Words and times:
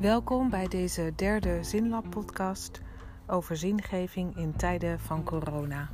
Welkom 0.00 0.50
bij 0.50 0.68
deze 0.68 1.12
derde 1.14 1.64
Zinlab-podcast 1.64 2.80
over 3.26 3.56
zingeving 3.56 4.36
in 4.36 4.56
tijden 4.56 5.00
van 5.00 5.24
corona. 5.24 5.90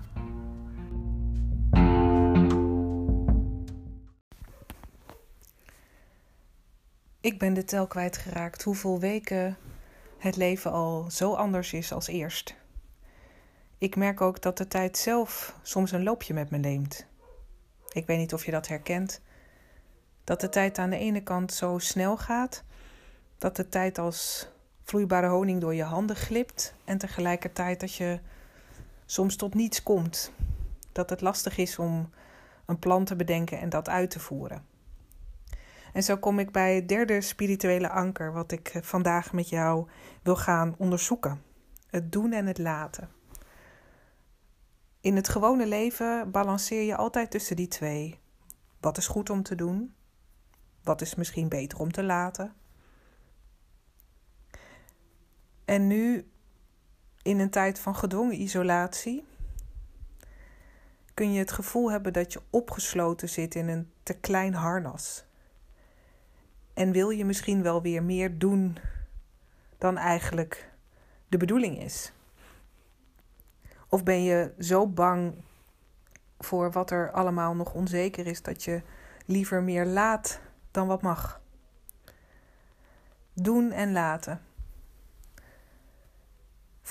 Ik 7.21 7.39
ben 7.39 7.55
de 7.55 7.65
tel 7.65 7.87
kwijtgeraakt 7.87 8.63
hoeveel 8.63 9.01
weken 9.01 9.57
het 10.19 10.37
leven 10.37 10.73
al 10.73 11.11
zo 11.11 11.35
anders 11.35 11.73
is 11.73 11.93
als 11.93 12.07
eerst. 12.07 12.55
Ik 13.79 13.97
merk 13.97 14.21
ook 14.21 14.43
dat 14.43 14.59
de 14.59 14.69
tijd 14.69 14.99
zelf 14.99 15.59
soms 15.63 15.93
een 15.93 16.03
loopje 16.03 16.35
met 16.35 16.51
me 16.51 16.59
neemt. 16.59 17.07
Ik 17.93 18.07
weet 18.07 18.19
niet 18.19 18.35
of 18.35 18.45
je 18.45 18.51
dat 18.51 18.69
herkent. 18.69 19.21
Dat 20.25 20.41
de 20.41 20.49
tijd 20.49 20.79
aan 20.79 20.91
de 20.91 20.99
ene 20.99 21.23
kant 21.23 21.53
zo 21.53 21.79
snel 21.79 22.17
gaat 22.17 22.65
dat 23.43 23.57
de 23.57 23.69
tijd 23.69 23.99
als 23.99 24.49
vloeibare 24.83 25.27
honing 25.27 25.61
door 25.61 25.75
je 25.75 25.83
handen 25.83 26.17
glipt 26.17 26.75
en 26.85 26.99
tegelijkertijd 26.99 27.81
dat 27.81 27.95
je 27.95 28.21
soms 29.07 29.37
tot 29.37 29.55
niets 29.55 29.83
komt. 29.83 30.33
Dat 30.93 31.11
het 31.11 31.21
lastig 31.21 31.57
is 31.57 31.79
om 31.79 32.11
een 32.67 32.79
plan 32.79 33.05
te 33.05 33.17
bedenken 33.17 33.61
en 33.61 33.69
dat 33.69 33.89
uit 33.89 34.11
te 34.11 34.21
voeren. 34.21 34.65
En 35.93 36.03
zo 36.03 36.17
kom 36.17 36.39
ik 36.39 36.53
bij 36.53 36.75
het 36.75 36.89
derde 36.89 37.21
spirituele 37.21 37.89
anker, 37.89 38.33
wat 38.33 38.53
ik 38.53 38.69
eh, 38.69 38.83
vandaag 38.83 39.33
met 39.33 39.49
jou 39.49 39.89
wil 40.23 40.37
gaan 40.37 40.75
onderzoeken: 40.79 41.43
het 41.87 42.13
doen 42.13 42.33
en 42.33 42.47
het 42.47 42.59
laten. 42.59 43.09
In 45.01 45.17
het 45.17 45.29
gewone 45.29 45.67
leven 45.67 46.31
balanceer 46.31 46.83
je 46.83 46.97
altijd 46.97 47.31
tussen 47.31 47.57
die 47.57 47.69
twee. 47.69 48.21
Wat 48.81 48.97
is 48.97 49.07
goed 49.07 49.31
om 49.31 49.43
te 49.43 49.55
doen? 49.55 49.95
Wat 50.83 51.01
is 51.01 51.15
misschien 51.15 51.49
beter 51.49 51.79
om 51.79 51.93
te 51.93 52.03
laten? 52.03 52.53
En 55.73 55.87
nu, 55.87 56.31
in 57.23 57.39
een 57.39 57.51
tijd 57.51 57.79
van 57.79 57.95
gedwongen 57.95 58.41
isolatie, 58.41 59.25
kun 61.15 61.33
je 61.33 61.39
het 61.39 61.53
gevoel 61.53 61.91
hebben 61.91 62.13
dat 62.13 62.33
je 62.33 62.41
opgesloten 62.51 63.29
zit 63.29 63.55
in 63.55 63.69
een 63.69 63.91
te 64.03 64.15
klein 64.15 64.55
harnas. 64.55 65.25
En 66.75 66.93
wil 66.93 67.11
je 67.11 67.25
misschien 67.25 67.63
wel 67.63 67.83
weer 67.83 68.03
meer 68.03 68.39
doen 68.39 68.79
dan 69.79 69.97
eigenlijk 69.97 70.71
de 71.29 71.37
bedoeling 71.37 71.79
is? 71.79 72.13
Of 73.89 74.03
ben 74.03 74.23
je 74.23 74.53
zo 74.59 74.87
bang 74.87 75.35
voor 76.39 76.73
wat 76.73 76.91
er 76.91 77.11
allemaal 77.11 77.55
nog 77.55 77.75
onzeker 77.75 78.27
is 78.27 78.43
dat 78.43 78.65
je 78.65 78.83
liever 79.27 79.63
meer 79.63 79.87
laat 79.87 80.41
dan 80.71 80.87
wat 80.87 81.03
mag? 81.03 81.41
Doen 83.33 83.71
en 83.71 83.93
laten. 83.93 84.52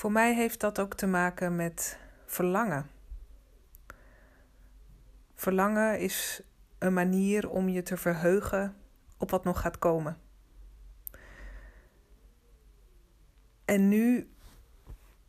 Voor 0.02 0.12
mij 0.12 0.34
heeft 0.34 0.60
dat 0.60 0.78
ook 0.78 0.94
te 0.94 1.06
maken 1.06 1.56
met 1.56 1.98
verlangen. 2.26 2.90
Verlangen 5.34 5.98
is 6.00 6.42
een 6.78 6.92
manier 6.92 7.50
om 7.50 7.68
je 7.68 7.82
te 7.82 7.96
verheugen 7.96 8.74
op 9.16 9.30
wat 9.30 9.44
nog 9.44 9.60
gaat 9.60 9.78
komen. 9.78 10.18
En 13.64 13.88
nu 13.88 14.30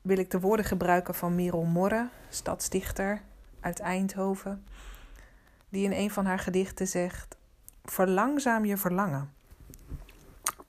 wil 0.02 0.18
ik 0.18 0.32
de 0.32 0.40
woorden 0.40 0.66
gebruiken 0.66 1.16
van 1.16 1.36
Merel 1.36 1.64
Morre, 1.64 2.10
stadsdichter 2.30 3.22
uit 3.60 3.80
Eindhoven, 3.80 4.66
die 5.70 5.84
in 5.84 5.92
een 5.92 6.12
van 6.12 6.26
haar 6.26 6.40
gedichten 6.40 6.88
zegt: 6.88 7.38
Verlangzaam 7.84 8.66
je 8.66 8.78
verlangen. 8.78 9.34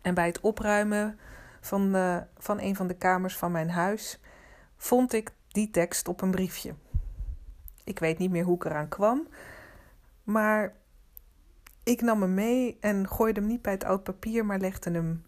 En 0.01 0.15
bij 0.15 0.27
het 0.27 0.41
opruimen 0.41 1.19
van, 1.65 1.97
van 2.39 2.61
een 2.61 2.77
van 2.77 2.87
de 2.87 2.95
kamers 2.95 3.37
van 3.37 3.53
mijn 3.53 3.71
huis 3.71 4.21
vond 4.77 5.13
ik 5.13 5.33
die 5.49 5.71
tekst 5.71 6.09
op 6.09 6.21
een 6.21 6.31
briefje. 6.31 6.75
Ik 7.85 7.99
weet 7.99 8.19
niet 8.19 8.31
meer 8.31 8.45
hoe 8.45 8.55
ik 8.55 8.65
eraan 8.65 8.89
kwam, 8.89 9.29
maar 10.23 10.75
ik 11.83 12.01
nam 12.01 12.21
hem 12.21 12.35
mee 12.35 12.77
en 12.81 13.09
gooide 13.09 13.41
hem 13.41 13.49
niet 13.49 13.63
bij 13.63 13.73
het 13.73 13.85
oud 13.85 14.03
papier, 14.03 14.47
maar 14.47 14.59
legde 14.59 14.91
hem 14.91 15.27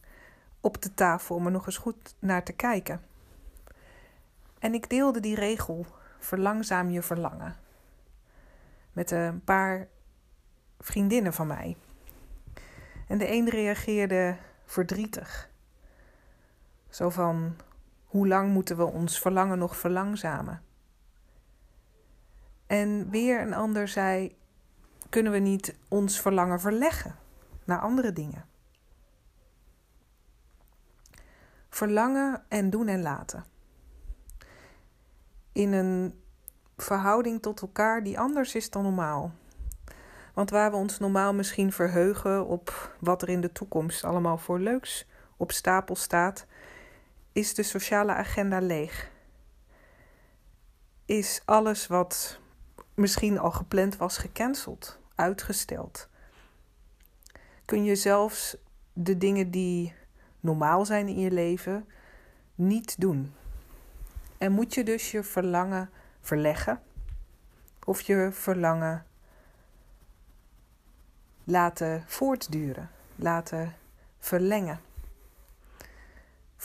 op 0.60 0.82
de 0.82 0.94
tafel 0.94 1.36
om 1.36 1.46
er 1.46 1.52
nog 1.52 1.66
eens 1.66 1.76
goed 1.76 2.14
naar 2.18 2.42
te 2.44 2.52
kijken. 2.52 3.00
En 4.58 4.74
ik 4.74 4.90
deelde 4.90 5.20
die 5.20 5.34
regel: 5.34 5.86
verlangzaam 6.18 6.90
je 6.90 7.02
verlangen. 7.02 7.56
Met 8.92 9.10
een 9.10 9.44
paar 9.44 9.88
vriendinnen 10.78 11.32
van 11.32 11.46
mij. 11.46 11.76
En 13.08 13.18
de 13.18 13.32
een 13.32 13.48
reageerde 13.48 14.36
verdrietig. 14.64 15.54
Zo 16.96 17.10
van: 17.10 17.56
hoe 18.04 18.28
lang 18.28 18.52
moeten 18.52 18.76
we 18.76 18.84
ons 18.84 19.20
verlangen 19.20 19.58
nog 19.58 19.76
verlangzamen? 19.76 20.62
En 22.66 23.10
weer 23.10 23.40
een 23.40 23.54
ander 23.54 23.88
zei: 23.88 24.36
kunnen 25.08 25.32
we 25.32 25.38
niet 25.38 25.76
ons 25.88 26.20
verlangen 26.20 26.60
verleggen 26.60 27.14
naar 27.64 27.78
andere 27.78 28.12
dingen? 28.12 28.44
Verlangen 31.68 32.42
en 32.48 32.70
doen 32.70 32.88
en 32.88 33.02
laten. 33.02 33.44
In 35.52 35.72
een 35.72 36.22
verhouding 36.76 37.42
tot 37.42 37.60
elkaar 37.60 38.02
die 38.02 38.18
anders 38.18 38.54
is 38.54 38.70
dan 38.70 38.82
normaal. 38.82 39.32
Want 40.34 40.50
waar 40.50 40.70
we 40.70 40.76
ons 40.76 40.98
normaal 40.98 41.34
misschien 41.34 41.72
verheugen 41.72 42.46
op 42.46 42.96
wat 43.00 43.22
er 43.22 43.28
in 43.28 43.40
de 43.40 43.52
toekomst 43.52 44.04
allemaal 44.04 44.38
voor 44.38 44.58
leuks 44.58 45.08
op 45.36 45.52
stapel 45.52 45.96
staat, 45.96 46.46
is 47.36 47.54
de 47.54 47.62
sociale 47.62 48.12
agenda 48.14 48.60
leeg. 48.60 49.10
Is 51.04 51.42
alles 51.44 51.86
wat 51.86 52.38
misschien 52.94 53.38
al 53.38 53.50
gepland 53.50 53.96
was 53.96 54.18
gecanceld, 54.18 54.98
uitgesteld. 55.14 56.08
Kun 57.64 57.84
je 57.84 57.96
zelfs 57.96 58.56
de 58.92 59.18
dingen 59.18 59.50
die 59.50 59.94
normaal 60.40 60.84
zijn 60.84 61.08
in 61.08 61.18
je 61.18 61.30
leven 61.30 61.88
niet 62.54 63.00
doen. 63.00 63.34
En 64.38 64.52
moet 64.52 64.74
je 64.74 64.84
dus 64.84 65.10
je 65.10 65.22
verlangen 65.22 65.90
verleggen 66.20 66.80
of 67.84 68.00
je 68.00 68.28
verlangen 68.32 69.06
laten 71.44 72.04
voortduren, 72.06 72.90
laten 73.16 73.74
verlengen, 74.18 74.80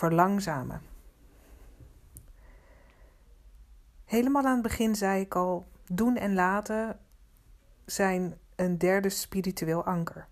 verlangzamen. 0.02 0.82
Helemaal 4.06 4.46
aan 4.46 4.54
het 4.54 4.62
begin 4.62 4.96
zei 4.96 5.22
ik 5.22 5.36
al: 5.36 5.68
doen 5.86 6.18
en 6.18 6.34
laten 6.34 7.00
zijn 7.86 8.38
een 8.56 8.78
derde 8.78 9.10
spiritueel 9.10 9.86
anker. 9.86 10.28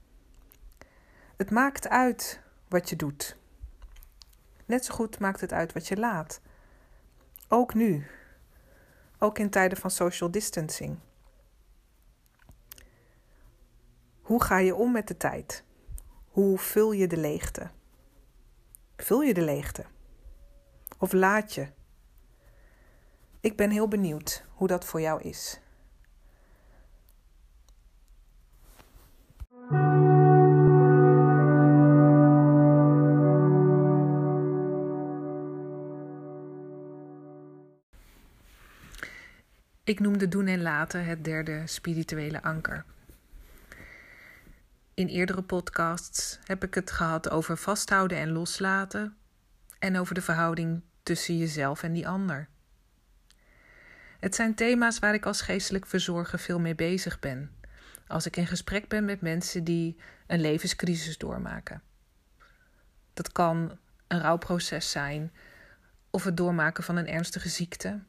Het 1.35 1.51
maakt 1.51 1.89
uit 1.89 2.41
wat 2.67 2.89
je 2.89 2.95
doet. 2.95 3.37
Net 4.65 4.85
zo 4.85 4.93
goed 4.93 5.19
maakt 5.19 5.41
het 5.41 5.53
uit 5.53 5.73
wat 5.73 5.87
je 5.87 5.97
laat. 5.97 6.41
Ook 7.47 7.73
nu. 7.73 8.07
Ook 9.19 9.37
in 9.37 9.49
tijden 9.49 9.77
van 9.77 9.91
social 9.91 10.31
distancing. 10.31 10.97
Hoe 14.21 14.43
ga 14.43 14.57
je 14.57 14.75
om 14.75 14.91
met 14.91 15.07
de 15.07 15.17
tijd? 15.17 15.63
Hoe 16.27 16.57
vul 16.57 16.91
je 16.91 17.07
de 17.07 17.17
leegte? 17.17 17.69
Vul 19.01 19.21
je 19.21 19.33
de 19.33 19.41
leegte? 19.41 19.85
Of 20.97 21.13
laat 21.13 21.53
je? 21.53 21.67
Ik 23.39 23.55
ben 23.55 23.69
heel 23.69 23.87
benieuwd 23.87 24.45
hoe 24.53 24.67
dat 24.67 24.85
voor 24.85 25.01
jou 25.01 25.21
is. 25.21 25.59
Ik 39.83 39.99
noemde 39.99 40.27
doen 40.27 40.47
en 40.47 40.61
laten 40.61 41.05
het 41.05 41.23
derde 41.23 41.67
spirituele 41.67 42.41
anker. 42.41 42.85
In 44.99 45.07
eerdere 45.07 45.41
podcasts 45.41 46.39
heb 46.43 46.63
ik 46.63 46.73
het 46.73 46.91
gehad 46.91 47.29
over 47.29 47.57
vasthouden 47.57 48.17
en 48.17 48.31
loslaten 48.31 49.17
en 49.79 49.97
over 49.97 50.13
de 50.13 50.21
verhouding 50.21 50.81
tussen 51.03 51.37
jezelf 51.37 51.83
en 51.83 51.93
die 51.93 52.07
ander. 52.07 52.47
Het 54.19 54.35
zijn 54.35 54.55
thema's 54.55 54.99
waar 54.99 55.13
ik 55.13 55.25
als 55.25 55.41
geestelijk 55.41 55.85
verzorger 55.85 56.39
veel 56.39 56.59
mee 56.59 56.75
bezig 56.75 57.19
ben, 57.19 57.51
als 58.07 58.25
ik 58.25 58.37
in 58.37 58.47
gesprek 58.47 58.87
ben 58.87 59.05
met 59.05 59.21
mensen 59.21 59.63
die 59.63 59.97
een 60.27 60.41
levenscrisis 60.41 61.17
doormaken. 61.17 61.81
Dat 63.13 63.31
kan 63.31 63.77
een 64.07 64.21
rouwproces 64.21 64.91
zijn, 64.91 65.33
of 66.09 66.23
het 66.23 66.37
doormaken 66.37 66.83
van 66.83 66.95
een 66.95 67.07
ernstige 67.07 67.49
ziekte, 67.49 67.99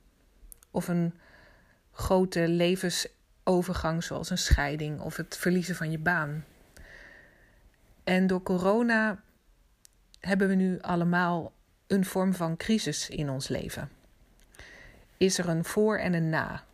of 0.70 0.88
een 0.88 1.14
grote 1.92 2.48
levensovergang 2.48 4.04
zoals 4.04 4.30
een 4.30 4.38
scheiding 4.38 5.00
of 5.00 5.16
het 5.16 5.36
verliezen 5.36 5.76
van 5.76 5.90
je 5.90 5.98
baan. 5.98 6.44
En 8.10 8.26
door 8.26 8.42
corona 8.42 9.22
hebben 10.20 10.48
we 10.48 10.54
nu 10.54 10.80
allemaal 10.80 11.52
een 11.86 12.04
vorm 12.04 12.34
van 12.34 12.56
crisis 12.56 13.08
in 13.08 13.30
ons 13.30 13.48
leven? 13.48 13.90
Is 15.16 15.38
er 15.38 15.48
een 15.48 15.64
voor 15.64 15.98
en 15.98 16.14
een 16.14 16.28
na? 16.28 16.64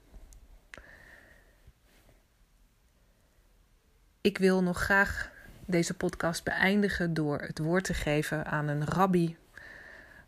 Ik 4.20 4.38
wil 4.38 4.62
nog 4.62 4.78
graag 4.78 5.30
deze 5.66 5.94
podcast 5.94 6.44
beëindigen 6.44 7.14
door 7.14 7.40
het 7.40 7.58
woord 7.58 7.84
te 7.84 7.94
geven 7.94 8.46
aan 8.46 8.68
een 8.68 8.84
rabbi 8.84 9.36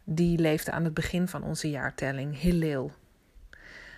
die 0.05 0.39
leefde 0.39 0.71
aan 0.71 0.85
het 0.85 0.95
begin 0.95 1.29
van 1.29 1.43
onze 1.43 1.71
jaartelling, 1.71 2.41
Hillel. 2.41 2.93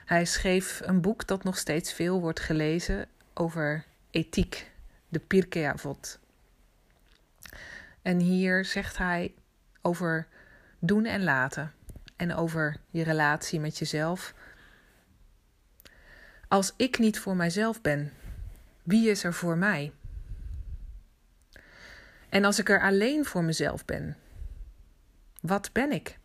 Hij 0.05 0.25
schreef 0.25 0.81
een 0.85 1.01
boek 1.01 1.27
dat 1.27 1.45
nog 1.45 1.59
steeds 1.59 1.93
veel 1.93 2.21
wordt 2.21 2.41
gelezen 2.41 3.07
over 3.35 3.85
ethiek, 4.11 4.71
de 5.09 5.19
Pirkei 5.19 5.65
Avot. 5.65 6.19
En 8.02 8.19
hier 8.19 8.64
zegt 8.64 8.99
hij 8.99 9.35
over 9.82 10.26
doen 10.79 11.05
en 11.05 11.23
laten 11.23 11.73
en 12.17 12.35
over 12.35 12.76
je 12.91 13.02
relatie 13.02 13.61
met 13.61 13.79
jezelf. 13.79 14.35
Als 16.49 16.73
ik 16.76 16.99
niet 16.99 17.19
voor 17.19 17.37
mijzelf 17.37 17.81
ben, 17.81 18.12
wie 18.82 19.11
is 19.11 19.25
er 19.25 19.35
voor 19.35 19.56
mij? 19.56 19.93
En 22.29 22.44
als 22.44 22.58
ik 22.58 22.69
er 22.69 22.81
alleen 22.81 23.25
voor 23.25 23.44
mezelf 23.44 23.85
ben, 23.85 24.17
wat 25.41 25.73
ben 25.73 25.93
ik? 25.93 26.19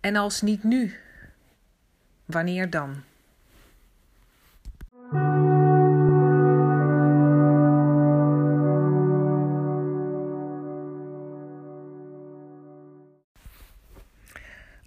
En 0.00 0.16
als 0.16 0.40
niet 0.40 0.62
nu, 0.64 0.98
wanneer 2.24 2.70
dan? 2.70 3.02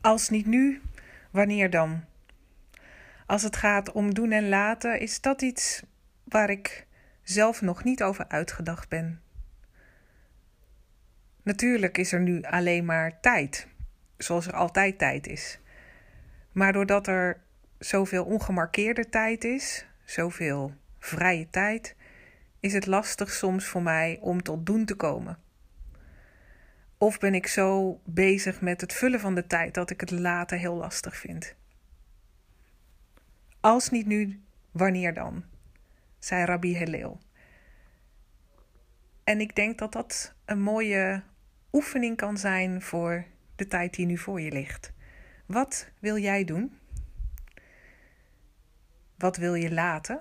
Als 0.08 0.30
niet 0.30 0.46
nu, 0.46 0.82
wanneer 1.32 1.70
dan? 1.70 2.04
Als 3.26 3.44
het 3.44 3.56
gaat 3.56 3.92
om 3.92 4.14
doen 4.14 4.32
en 4.32 4.50
laten, 4.50 5.00
is 5.00 5.22
dat 5.22 5.42
iets 5.42 5.84
waar 6.24 6.50
ik 6.50 6.88
zelf 7.24 7.62
nog 7.62 7.84
niet 7.84 8.04
over 8.04 8.26
uitgedacht 8.28 8.90
ben. 8.90 9.22
Natuurlijk 11.44 11.98
is 11.98 12.12
er 12.12 12.20
nu 12.20 12.42
alleen 12.42 12.86
maar 12.86 13.20
tijd, 13.20 13.68
zoals 14.18 14.48
er 14.48 14.54
altijd 14.54 14.98
tijd 14.98 15.28
is. 15.28 15.60
Maar 16.52 16.74
doordat 16.74 17.08
er 17.08 17.40
zoveel 17.80 18.26
ongemarkeerde 18.26 19.10
tijd 19.10 19.44
is, 19.44 19.86
zoveel 20.04 20.74
vrije 21.00 21.50
tijd, 21.50 21.96
is 22.60 22.74
het 22.74 22.86
lastig 22.86 23.32
soms 23.32 23.66
voor 23.66 23.84
mij 23.84 24.18
om 24.22 24.44
tot 24.44 24.66
doen 24.66 24.86
te 24.86 24.96
komen. 24.96 25.47
Of 26.98 27.20
ben 27.20 27.36
ik 27.36 27.48
zo 27.48 28.00
bezig 28.06 28.62
met 28.62 28.82
het 28.82 28.94
vullen 28.94 29.20
van 29.20 29.36
de 29.36 29.48
tijd 29.48 29.74
dat 29.74 29.90
ik 29.90 30.00
het 30.00 30.12
later 30.12 30.58
heel 30.58 30.76
lastig 30.76 31.18
vind? 31.18 31.56
Als 33.60 33.90
niet 33.90 34.06
nu, 34.06 34.42
wanneer 34.72 35.14
dan? 35.14 35.44
zei 36.20 36.46
Rabbi 36.46 36.78
Hillel. 36.78 37.20
En 39.24 39.42
ik 39.42 39.56
denk 39.56 39.78
dat 39.78 39.92
dat 39.92 40.34
een 40.46 40.62
mooie 40.62 41.24
oefening 41.72 42.18
kan 42.18 42.38
zijn 42.38 42.82
voor 42.82 43.26
de 43.56 43.68
tijd 43.68 43.94
die 43.94 44.06
nu 44.06 44.18
voor 44.18 44.42
je 44.42 44.52
ligt. 44.52 44.92
Wat 45.46 45.90
wil 46.00 46.18
jij 46.18 46.44
doen? 46.44 46.78
Wat 49.18 49.38
wil 49.38 49.54
je 49.54 49.74
laten? 49.74 50.20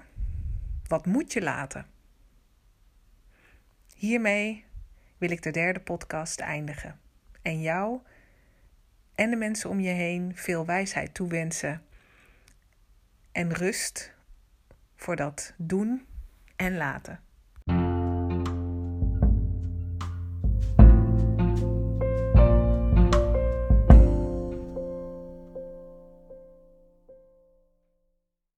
Wat 0.87 1.07
moet 1.07 1.33
je 1.33 1.43
laten? 1.43 1.87
Hiermee 3.95 4.66
wil 5.19 5.31
ik 5.31 5.43
de 5.43 5.51
derde 5.51 5.81
podcast 5.81 6.41
eindigen 6.41 7.01
en 7.43 7.61
jou 7.61 8.01
en 9.15 9.31
de 9.31 9.37
mensen 9.37 9.71
om 9.71 9.81
je 9.81 9.91
heen 9.91 10.37
veel 10.37 10.67
wijsheid 10.67 11.15
toewensen 11.15 11.83
en 13.33 13.53
rust 13.53 14.15
voor 14.97 15.17
dat 15.17 15.55
doen 15.57 16.07
en 16.57 16.77
laten. 16.77 17.21